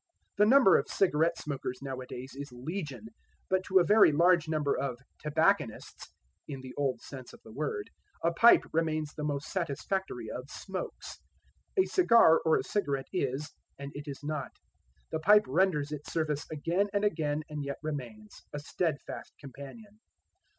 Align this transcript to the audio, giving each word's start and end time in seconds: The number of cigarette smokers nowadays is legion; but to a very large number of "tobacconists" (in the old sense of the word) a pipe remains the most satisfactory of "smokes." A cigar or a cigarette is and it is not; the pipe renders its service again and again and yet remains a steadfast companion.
The 0.39 0.47
number 0.47 0.77
of 0.79 0.87
cigarette 0.87 1.37
smokers 1.37 1.77
nowadays 1.79 2.33
is 2.33 2.51
legion; 2.51 3.09
but 3.51 3.63
to 3.65 3.77
a 3.77 3.83
very 3.83 4.11
large 4.11 4.47
number 4.49 4.75
of 4.75 4.97
"tobacconists" 5.19 6.07
(in 6.47 6.59
the 6.61 6.73
old 6.75 7.01
sense 7.01 7.33
of 7.33 7.41
the 7.43 7.51
word) 7.51 7.91
a 8.23 8.33
pipe 8.33 8.63
remains 8.73 9.13
the 9.13 9.23
most 9.23 9.47
satisfactory 9.51 10.27
of 10.31 10.49
"smokes." 10.49 11.19
A 11.77 11.85
cigar 11.85 12.39
or 12.43 12.57
a 12.57 12.63
cigarette 12.63 13.09
is 13.13 13.51
and 13.77 13.91
it 13.93 14.07
is 14.07 14.23
not; 14.23 14.53
the 15.11 15.19
pipe 15.19 15.45
renders 15.45 15.91
its 15.91 16.11
service 16.11 16.49
again 16.49 16.87
and 16.93 17.05
again 17.05 17.43
and 17.47 17.63
yet 17.63 17.77
remains 17.83 18.41
a 18.51 18.57
steadfast 18.57 19.33
companion. 19.39 19.99